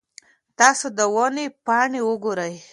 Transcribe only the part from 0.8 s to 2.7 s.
د ونې پاڼې وګورئ.